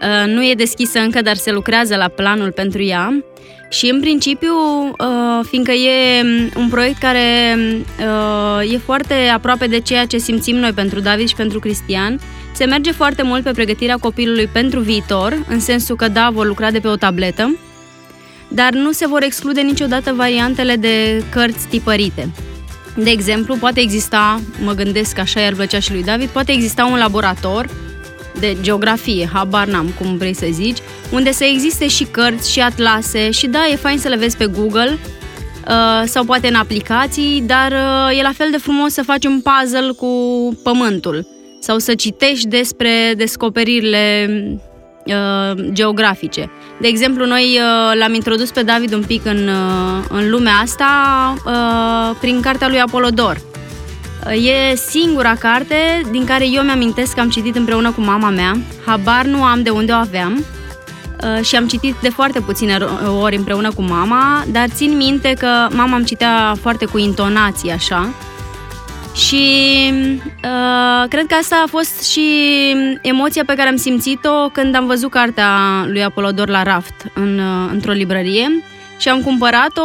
Uh, 0.00 0.32
nu 0.32 0.44
e 0.44 0.54
deschisă 0.54 0.98
încă, 0.98 1.22
dar 1.22 1.36
se 1.36 1.52
lucrează 1.52 1.96
la 1.96 2.08
planul 2.08 2.52
pentru 2.52 2.82
ea. 2.82 3.24
Și 3.70 3.88
în 3.88 4.00
principiu, 4.00 4.54
uh, 4.98 5.46
fiindcă 5.48 5.72
e 5.72 6.22
un 6.56 6.68
proiect 6.68 6.98
care 6.98 7.56
uh, 7.98 8.72
e 8.72 8.78
foarte 8.78 9.14
aproape 9.14 9.66
de 9.66 9.80
ceea 9.80 10.06
ce 10.06 10.18
simțim 10.18 10.56
noi 10.56 10.72
pentru 10.72 11.00
David 11.00 11.28
și 11.28 11.34
pentru 11.34 11.58
Cristian, 11.58 12.20
se 12.52 12.64
merge 12.64 12.92
foarte 12.92 13.22
mult 13.22 13.42
pe 13.42 13.50
pregătirea 13.50 13.96
copilului 13.96 14.46
pentru 14.46 14.80
viitor, 14.80 15.44
în 15.48 15.60
sensul 15.60 15.96
că 15.96 16.08
da, 16.08 16.30
vor 16.32 16.46
lucra 16.46 16.70
de 16.70 16.78
pe 16.78 16.88
o 16.88 16.96
tabletă, 16.96 17.56
dar 18.48 18.72
nu 18.72 18.92
se 18.92 19.06
vor 19.06 19.22
exclude 19.22 19.60
niciodată 19.60 20.12
variantele 20.12 20.76
de 20.76 21.24
cărți 21.30 21.66
tipărite. 21.66 22.30
De 22.96 23.10
exemplu, 23.10 23.56
poate 23.56 23.80
exista, 23.80 24.40
mă 24.64 24.72
gândesc 24.72 25.14
că 25.14 25.20
așa 25.20 25.40
i-ar 25.40 25.54
plăcea 25.54 25.78
și 25.78 25.92
lui 25.92 26.02
David, 26.02 26.28
poate 26.28 26.52
exista 26.52 26.84
un 26.84 26.98
laborator 26.98 27.68
de 28.40 28.56
geografie, 28.60 29.28
habar 29.32 29.66
n-am 29.66 29.92
cum 29.98 30.16
vrei 30.16 30.34
să 30.34 30.46
zici, 30.50 30.78
unde 31.10 31.32
să 31.32 31.44
existe 31.44 31.88
și 31.88 32.04
cărți 32.04 32.52
și 32.52 32.60
atlase 32.60 33.30
și 33.30 33.46
da, 33.46 33.66
e 33.66 33.76
fain 33.76 33.98
să 33.98 34.08
le 34.08 34.16
vezi 34.16 34.36
pe 34.36 34.46
Google 34.46 34.98
uh, 35.68 36.02
sau 36.04 36.24
poate 36.24 36.48
în 36.48 36.54
aplicații, 36.54 37.42
dar 37.46 37.72
uh, 37.72 38.18
e 38.18 38.22
la 38.22 38.32
fel 38.32 38.48
de 38.50 38.58
frumos 38.58 38.92
să 38.92 39.02
faci 39.02 39.24
un 39.24 39.40
puzzle 39.40 39.90
cu 39.96 40.08
pământul 40.62 41.26
sau 41.60 41.78
să 41.78 41.94
citești 41.94 42.48
despre 42.48 43.14
descoperirile 43.16 44.28
uh, 45.06 45.64
geografice. 45.72 46.50
De 46.80 46.88
exemplu, 46.88 47.26
noi 47.26 47.58
uh, 47.58 47.98
l-am 47.98 48.14
introdus 48.14 48.50
pe 48.50 48.62
David 48.62 48.92
un 48.92 49.04
pic 49.06 49.24
în, 49.24 49.48
uh, 49.48 50.04
în 50.08 50.30
lumea 50.30 50.54
asta 50.54 50.86
uh, 51.46 52.16
prin 52.20 52.40
cartea 52.40 52.68
lui 52.68 52.80
Apolodor 52.80 53.48
E 54.28 54.74
singura 54.74 55.34
carte 55.34 56.00
din 56.10 56.24
care 56.24 56.48
eu 56.48 56.62
mi-amintesc 56.62 57.14
că 57.14 57.20
am 57.20 57.28
citit 57.28 57.56
împreună 57.56 57.90
cu 57.90 58.00
mama 58.00 58.30
mea. 58.30 58.56
Habar 58.86 59.24
nu 59.24 59.42
am 59.42 59.62
de 59.62 59.70
unde 59.70 59.92
o 59.92 59.94
aveam 59.94 60.44
uh, 61.22 61.44
și 61.44 61.56
am 61.56 61.66
citit 61.66 61.94
de 62.02 62.08
foarte 62.08 62.40
puține 62.40 62.78
ori 63.20 63.36
împreună 63.36 63.72
cu 63.72 63.82
mama, 63.82 64.44
dar 64.52 64.68
țin 64.68 64.96
minte 64.96 65.34
că 65.38 65.68
mama 65.70 65.96
îmi 65.96 66.04
citea 66.04 66.54
foarte 66.60 66.84
cu 66.84 66.98
intonație 66.98 67.72
așa. 67.72 68.14
Și 69.14 69.44
uh, 70.24 71.08
cred 71.08 71.26
că 71.26 71.34
asta 71.34 71.62
a 71.64 71.68
fost 71.68 72.10
și 72.10 72.26
emoția 73.02 73.42
pe 73.46 73.54
care 73.54 73.68
am 73.68 73.76
simțit-o 73.76 74.48
când 74.52 74.74
am 74.74 74.86
văzut 74.86 75.10
cartea 75.10 75.48
lui 75.86 76.04
Apolodor 76.04 76.48
la 76.48 76.62
raft 76.62 76.94
în, 77.14 77.38
uh, 77.38 77.70
într-o 77.72 77.92
librărie 77.92 78.62
și 78.98 79.08
am 79.08 79.22
cumpărat-o 79.22 79.82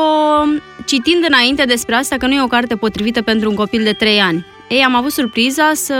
citind 0.85 1.25
înainte 1.27 1.63
despre 1.63 1.95
asta 1.95 2.15
că 2.17 2.27
nu 2.27 2.33
e 2.33 2.43
o 2.43 2.47
carte 2.47 2.75
potrivită 2.75 3.21
pentru 3.21 3.49
un 3.49 3.55
copil 3.55 3.83
de 3.83 3.91
3 3.91 4.19
ani. 4.19 4.45
Ei, 4.69 4.83
am 4.83 4.95
avut 4.95 5.11
surpriza 5.11 5.71
să 5.73 5.95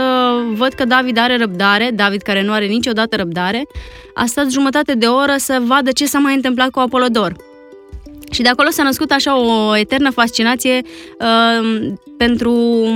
văd 0.52 0.72
că 0.72 0.84
David 0.84 1.18
are 1.18 1.36
răbdare, 1.36 1.90
David 1.94 2.22
care 2.22 2.42
nu 2.42 2.52
are 2.52 2.66
niciodată 2.66 3.16
răbdare, 3.16 3.66
a 4.14 4.24
stat 4.26 4.50
jumătate 4.50 4.94
de 4.94 5.06
oră 5.06 5.34
să 5.36 5.62
vadă 5.66 5.92
ce 5.92 6.06
s-a 6.06 6.18
mai 6.18 6.34
întâmplat 6.34 6.70
cu 6.70 6.78
Apolodor. 6.78 7.36
Și 8.30 8.42
de 8.42 8.48
acolo 8.48 8.70
s-a 8.70 8.82
născut 8.82 9.10
așa 9.10 9.38
o 9.38 9.76
eternă 9.76 10.10
fascinație 10.10 10.80
uh, 11.18 11.92
pentru 12.16 12.52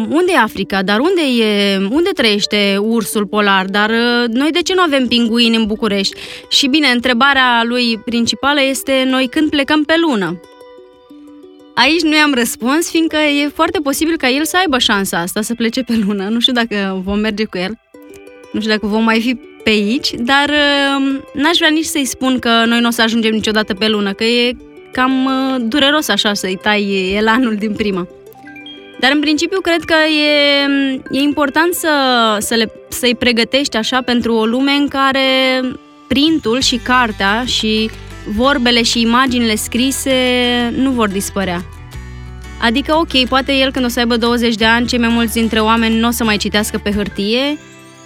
unde 0.09 0.33
e 0.33 0.39
Africa, 0.39 0.83
dar 0.83 0.99
unde 0.99 1.45
e, 1.45 1.77
unde 1.77 2.11
trăiește 2.15 2.77
ursul 2.81 3.27
polar, 3.27 3.65
dar 3.65 3.91
uh, 3.91 4.29
noi 4.29 4.51
de 4.51 4.63
ce 4.63 4.75
nu 4.75 4.83
avem 4.83 5.07
pinguini 5.07 5.57
în 5.57 5.67
București? 5.67 6.17
Și 6.49 6.67
bine, 6.67 6.89
întrebarea 6.89 7.63
lui 7.65 7.99
principală 8.05 8.61
este 8.63 9.05
noi 9.07 9.29
când 9.29 9.51
plecăm 9.51 9.85
pe 9.85 9.95
lună. 10.07 10.41
Aici 11.75 12.03
nu 12.03 12.17
i-am 12.17 12.35
răspuns, 12.35 12.91
fiindcă 12.91 13.17
e 13.17 13.49
foarte 13.55 13.79
posibil 13.79 14.17
ca 14.17 14.29
el 14.29 14.45
să 14.45 14.57
aibă 14.57 14.79
șansa 14.79 15.19
asta 15.19 15.43
să 15.43 15.55
plece 15.55 15.83
pe 15.83 16.01
lună. 16.07 16.29
Nu 16.29 16.41
știu 16.41 16.53
dacă 16.53 17.01
vom 17.05 17.19
merge 17.19 17.45
cu 17.45 17.59
el, 17.59 17.79
nu 18.53 18.61
știu 18.61 18.73
dacă 18.73 18.87
vom 18.87 19.05
mai 19.05 19.21
fi 19.21 19.39
pe 19.65 19.71
aici, 19.71 20.11
dar 20.19 20.49
uh, 20.49 21.21
n-aș 21.35 21.57
vrea 21.57 21.69
nici 21.69 21.85
să-i 21.85 22.05
spun 22.05 22.39
că 22.39 22.65
noi 22.67 22.81
nu 22.81 22.87
o 22.87 22.91
să 22.91 23.03
ajungem 23.03 23.33
niciodată 23.33 23.75
pe 23.75 23.89
lună, 23.89 24.13
că 24.13 24.25
e 24.25 24.57
cam 24.93 25.25
uh, 25.25 25.57
dureros 25.59 26.09
așa 26.09 26.35
să-i 26.35 26.59
tai 26.63 27.13
elanul 27.17 27.55
din 27.55 27.73
prima. 27.73 28.09
Dar 29.01 29.11
în 29.15 29.21
principiu 29.21 29.61
cred 29.61 29.85
că 29.85 29.95
e, 29.95 30.65
e 31.11 31.21
important 31.21 31.75
să, 31.75 31.89
să 32.41 32.55
le, 32.55 32.73
să-i 32.89 33.15
pregătești 33.15 33.77
așa 33.77 34.03
pentru 34.03 34.35
o 34.35 34.45
lume 34.45 34.73
în 34.73 34.89
care 34.89 35.21
printul 36.09 36.61
și 36.61 36.77
cartea 36.77 37.45
și 37.47 37.91
vorbele 38.27 38.83
și 38.83 39.01
imaginile 39.01 39.55
scrise 39.55 40.13
nu 40.77 40.91
vor 40.91 41.09
dispărea. 41.09 41.65
Adică, 42.61 42.95
ok, 42.95 43.29
poate 43.29 43.53
el 43.53 43.71
când 43.71 43.85
o 43.85 43.89
să 43.89 43.99
aibă 43.99 44.17
20 44.17 44.55
de 44.55 44.65
ani, 44.65 44.87
cei 44.87 44.99
mai 44.99 45.09
mulți 45.09 45.33
dintre 45.33 45.61
oameni 45.61 45.99
nu 45.99 46.09
o 46.09 46.11
să 46.11 46.25
mai 46.25 46.37
citească 46.37 46.79
pe 46.79 46.91
hârtie, 46.91 47.59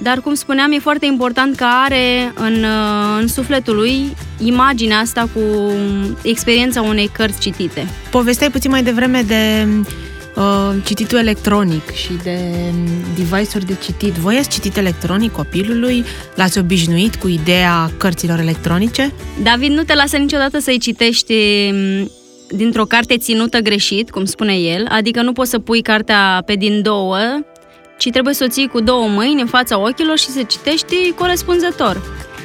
dar, 0.02 0.20
cum 0.20 0.34
spuneam, 0.34 0.72
e 0.72 0.78
foarte 0.78 1.06
important 1.06 1.56
că 1.56 1.64
are 1.84 2.32
în, 2.34 2.64
în 3.20 3.28
sufletul 3.28 3.74
lui 3.74 4.16
imaginea 4.38 4.98
asta 4.98 5.28
cu 5.34 5.72
experiența 6.22 6.82
unei 6.82 7.10
cărți 7.12 7.40
citite. 7.40 7.86
Povesteai 8.10 8.50
puțin 8.50 8.70
mai 8.70 8.82
devreme 8.82 9.22
de 9.22 9.66
uh, 10.36 10.74
cititul 10.84 11.18
electronic 11.18 11.90
și 11.90 12.10
de 12.22 12.38
device-uri 13.16 13.66
de 13.66 13.76
citit. 13.82 14.12
Voi 14.12 14.36
ați 14.36 14.48
citit 14.48 14.76
electronic 14.76 15.32
copilului? 15.32 16.04
L-ați 16.34 16.58
obișnuit 16.58 17.14
cu 17.14 17.28
ideea 17.28 17.90
cărților 17.96 18.38
electronice? 18.38 19.12
David 19.42 19.70
nu 19.70 19.82
te 19.82 19.94
lasă 19.94 20.16
niciodată 20.16 20.58
să-i 20.60 20.78
citești 20.78 21.34
mm, 21.72 22.10
dintr-o 22.48 22.84
carte 22.84 23.16
ținută 23.16 23.58
greșit, 23.58 24.10
cum 24.10 24.24
spune 24.24 24.54
el, 24.54 24.86
adică 24.88 25.22
nu 25.22 25.32
poți 25.32 25.50
să 25.50 25.58
pui 25.58 25.82
cartea 25.82 26.42
pe 26.46 26.54
din 26.54 26.82
două, 26.82 27.18
ci 27.98 28.10
trebuie 28.10 28.34
să 28.34 28.44
o 28.44 28.48
ții 28.48 28.68
cu 28.68 28.80
două 28.80 29.08
mâini 29.08 29.40
în 29.40 29.46
fața 29.46 29.78
ochilor 29.78 30.18
și 30.18 30.28
să 30.28 30.42
citești 30.42 31.12
corespunzător. 31.12 32.02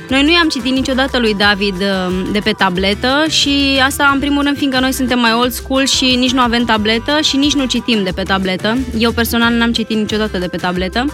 Noi 0.09 0.23
nu 0.23 0.31
i-am 0.31 0.47
citit 0.47 0.73
niciodată 0.73 1.19
lui 1.19 1.33
David 1.33 1.75
um, 1.81 2.31
de 2.31 2.39
pe 2.39 2.51
tabletă 2.51 3.25
și 3.27 3.81
asta 3.85 4.09
în 4.13 4.19
primul 4.19 4.43
rând 4.43 4.57
fiindcă 4.57 4.79
noi 4.79 4.91
suntem 4.91 5.19
mai 5.19 5.33
old 5.33 5.51
school 5.51 5.85
și 5.85 6.15
nici 6.15 6.31
nu 6.31 6.41
avem 6.41 6.65
tabletă 6.65 7.21
și 7.21 7.37
nici 7.37 7.53
nu 7.53 7.65
citim 7.65 8.03
de 8.03 8.11
pe 8.15 8.23
tabletă. 8.23 8.77
Eu 8.97 9.11
personal 9.11 9.53
n-am 9.53 9.71
citit 9.71 9.97
niciodată 9.97 10.37
de 10.37 10.47
pe 10.47 10.57
tabletă. 10.57 11.05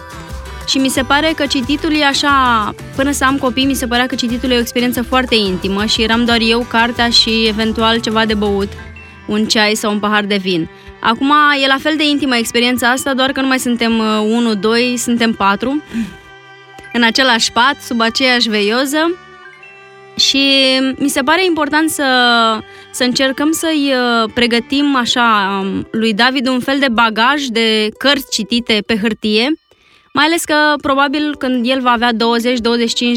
Și 0.67 0.77
mi 0.77 0.89
se 0.89 1.01
pare 1.01 1.33
că 1.35 1.45
cititul 1.45 1.95
e 1.95 2.05
așa, 2.05 2.73
până 2.95 3.11
să 3.11 3.25
am 3.25 3.37
copii, 3.37 3.65
mi 3.65 3.73
se 3.73 3.87
părea 3.87 4.05
că 4.05 4.15
cititul 4.15 4.51
e 4.51 4.55
o 4.55 4.59
experiență 4.59 5.03
foarte 5.03 5.35
intimă 5.35 5.85
și 5.85 6.01
eram 6.01 6.25
doar 6.25 6.37
eu, 6.41 6.65
cartea 6.69 7.09
și 7.09 7.45
eventual 7.47 7.99
ceva 7.99 8.25
de 8.25 8.33
băut, 8.33 8.69
un 9.25 9.45
ceai 9.45 9.75
sau 9.75 9.91
un 9.91 9.99
pahar 9.99 10.23
de 10.23 10.35
vin. 10.35 10.69
Acum 10.99 11.33
e 11.63 11.67
la 11.67 11.77
fel 11.79 11.93
de 11.97 12.07
intimă 12.07 12.35
experiența 12.35 12.89
asta, 12.89 13.13
doar 13.13 13.31
că 13.31 13.41
nu 13.41 13.47
mai 13.47 13.59
suntem 13.59 13.99
1, 13.99 14.49
uh, 14.49 14.57
2, 14.59 14.97
suntem 14.97 15.33
4 15.33 15.83
în 16.95 17.03
același 17.03 17.51
pat, 17.51 17.81
sub 17.81 18.01
aceeași 18.01 18.49
veioză 18.49 19.17
Și 20.15 20.47
mi 20.97 21.09
se 21.09 21.21
pare 21.21 21.45
important 21.45 21.89
să, 21.89 22.05
să 22.91 23.03
încercăm 23.03 23.51
să-i 23.51 23.93
uh, 23.93 24.29
pregătim 24.33 24.95
așa 24.95 25.59
um, 25.61 25.87
lui 25.91 26.13
David 26.13 26.47
un 26.47 26.59
fel 26.59 26.79
de 26.79 26.89
bagaj 26.91 27.43
de 27.43 27.89
cărți 27.97 28.31
citite 28.31 28.83
pe 28.85 28.97
hârtie, 28.97 29.51
mai 30.13 30.25
ales 30.25 30.43
că 30.43 30.55
probabil 30.81 31.35
când 31.37 31.69
el 31.69 31.81
va 31.81 31.91
avea 31.91 32.11
20-25 32.13 32.15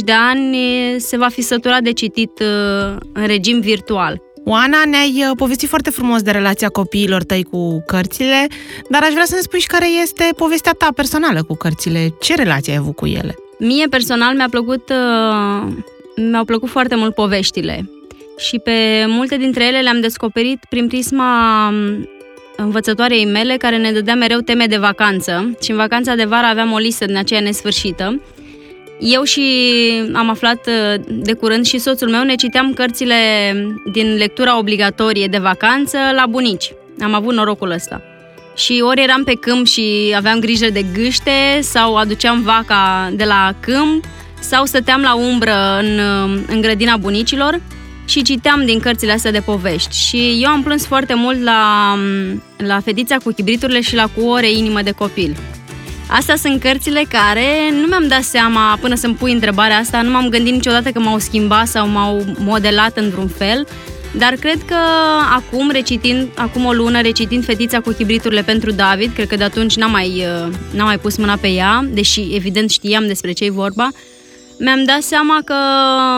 de 0.05 0.13
ani 0.13 0.57
se 0.99 1.17
va 1.17 1.29
fi 1.29 1.41
săturat 1.41 1.83
de 1.83 1.93
citit 1.93 2.31
uh, 2.41 2.97
în 3.13 3.27
regim 3.27 3.61
virtual. 3.61 4.28
Oana, 4.51 4.85
ne-ai 4.85 5.25
uh, 5.29 5.37
povestit 5.37 5.69
foarte 5.69 5.91
frumos 5.91 6.23
de 6.23 6.31
relația 6.31 6.69
copiilor 6.69 7.23
tăi 7.23 7.43
cu 7.43 7.83
cărțile, 7.87 8.47
dar 8.91 9.03
aș 9.03 9.13
vrea 9.13 9.25
să 9.25 9.35
ne 9.35 9.41
spui 9.41 9.61
și 9.61 9.67
care 9.67 9.87
este 10.03 10.29
povestea 10.37 10.73
ta 10.73 10.89
personală 10.95 11.43
cu 11.43 11.55
cărțile. 11.55 12.15
Ce 12.21 12.35
relație 12.35 12.73
ai 12.73 12.79
avut 12.79 12.97
cu 12.97 13.07
ele? 13.07 13.35
Mie 13.59 13.87
personal 13.87 14.35
mi-a 14.35 14.49
plăcut, 14.51 14.91
uh, 14.91 15.73
mi-au 16.17 16.45
plăcut 16.45 16.69
foarte 16.69 16.95
mult 16.95 17.15
poveștile 17.15 17.91
și 18.39 18.59
pe 18.59 19.05
multe 19.07 19.37
dintre 19.37 19.67
ele 19.67 19.81
le-am 19.81 20.01
descoperit 20.01 20.65
prin 20.69 20.87
prisma 20.87 21.69
um, 21.69 22.09
învățătoarei 22.57 23.25
mele 23.25 23.57
care 23.57 23.77
ne 23.77 23.93
dădea 23.93 24.15
mereu 24.15 24.39
teme 24.39 24.67
de 24.67 24.77
vacanță 24.77 25.57
și 25.63 25.71
în 25.71 25.77
vacanța 25.77 26.15
de 26.15 26.25
vară 26.25 26.47
aveam 26.47 26.73
o 26.73 26.79
listă 26.79 27.05
din 27.05 27.17
aceea 27.17 27.41
nesfârșită 27.41 28.21
eu 28.99 29.23
și 29.23 29.43
am 30.13 30.31
aflat 30.31 30.67
uh, 30.67 31.01
de 31.09 31.33
curând 31.33 31.65
și 31.65 31.79
soțul 31.79 32.09
meu 32.09 32.23
ne 32.23 32.35
citeam 32.35 32.73
cărțile 32.73 33.15
din 33.93 34.17
lectura 34.17 34.59
obligatorie 34.59 35.27
de 35.27 35.39
vacanță 35.39 35.99
la 36.15 36.27
bunici. 36.27 36.73
Am 37.01 37.15
avut 37.15 37.35
norocul 37.35 37.71
ăsta. 37.71 38.03
Și 38.57 38.83
ori 38.85 39.03
eram 39.03 39.25
pe 39.25 39.35
câmp 39.35 39.67
și 39.67 40.15
aveam 40.17 40.39
grijă 40.39 40.71
de 40.71 40.85
gâște 40.95 41.59
sau 41.61 41.97
aduceam 41.97 42.43
vaca 42.43 43.13
de 43.15 43.25
la 43.25 43.55
câmp 43.61 44.05
sau 44.41 44.65
stăteam 44.65 45.01
la 45.01 45.15
umbră 45.15 45.79
în, 45.81 45.99
uh, 45.99 46.41
în 46.47 46.61
grădina 46.61 46.97
bunicilor 46.97 47.61
și 48.05 48.23
citeam 48.23 48.65
din 48.65 48.79
cărțile 48.79 49.13
astea 49.13 49.31
de 49.31 49.41
povești. 49.41 49.97
Și 49.97 50.41
eu 50.43 50.51
am 50.51 50.63
plâns 50.63 50.87
foarte 50.87 51.15
mult 51.15 51.43
la, 51.43 51.95
la 52.57 52.81
Fetița 52.81 53.17
cu 53.17 53.33
chibriturile 53.33 53.81
și 53.81 53.95
la 53.95 54.07
Cu 54.07 54.27
ore 54.27 54.51
inimă 54.51 54.83
de 54.83 54.91
copil. 54.91 55.37
Astea 56.11 56.37
sunt 56.37 56.61
cărțile 56.61 57.05
care 57.09 57.47
nu 57.81 57.87
mi-am 57.87 58.09
dat 58.09 58.23
seama 58.23 58.79
până 58.81 58.95
să-mi 58.95 59.15
pui 59.15 59.33
întrebarea 59.33 59.77
asta, 59.77 60.03
nu 60.03 60.11
m-am 60.11 60.29
gândit 60.29 60.53
niciodată 60.53 60.91
că 60.91 61.01
m-au 61.01 61.19
schimbat 61.19 61.67
sau 61.67 61.89
m-au 61.89 62.25
modelat 62.39 62.97
într-un 62.97 63.29
fel, 63.29 63.67
dar 64.17 64.35
cred 64.35 64.63
că 64.67 64.77
acum, 65.35 65.71
recitind, 65.71 66.29
acum 66.37 66.65
o 66.65 66.73
lună, 66.73 67.01
recitind 67.01 67.45
Fetița 67.45 67.81
cu 67.81 67.91
chibriturile 67.91 68.43
pentru 68.43 68.71
David, 68.71 69.13
cred 69.15 69.29
că 69.29 69.37
de 69.37 69.45
atunci 69.45 69.77
n-am 69.77 69.91
mai, 69.91 70.07
uh, 70.07 70.53
n-am 70.75 70.87
mai 70.87 70.99
pus 70.99 71.17
mâna 71.17 71.37
pe 71.37 71.49
ea, 71.49 71.85
deși 71.91 72.35
evident 72.35 72.71
știam 72.71 73.07
despre 73.07 73.33
ce-i 73.33 73.51
vorba, 73.51 73.89
mi-am 74.59 74.85
dat 74.85 75.03
seama 75.03 75.39
că 75.45 75.55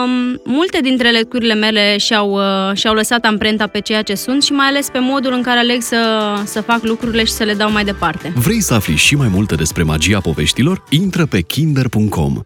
um, 0.03 0.41
multe 0.45 0.79
dintre 0.81 1.09
lecturile 1.09 1.53
mele 1.53 1.97
și-au, 1.97 2.31
uh, 2.31 2.75
și-au 2.77 2.93
lăsat 2.93 3.25
amprenta 3.25 3.67
pe 3.67 3.79
ceea 3.79 4.01
ce 4.01 4.15
sunt 4.15 4.43
și 4.43 4.51
mai 4.51 4.67
ales 4.67 4.89
pe 4.89 4.99
modul 4.99 5.33
în 5.33 5.41
care 5.41 5.59
aleg 5.59 5.81
să, 5.81 6.33
să 6.45 6.61
fac 6.61 6.83
lucrurile 6.83 7.23
și 7.23 7.31
să 7.31 7.43
le 7.43 7.53
dau 7.53 7.71
mai 7.71 7.83
departe. 7.83 8.33
Vrei 8.35 8.61
să 8.61 8.73
afli 8.73 8.95
și 8.95 9.15
mai 9.15 9.27
multe 9.27 9.55
despre 9.55 9.83
magia 9.83 10.19
poveștilor? 10.19 10.83
Intră 10.89 11.25
pe 11.25 11.41
kinder.com 11.41 12.41